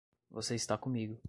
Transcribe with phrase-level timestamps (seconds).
[0.31, 1.19] Você está comigo.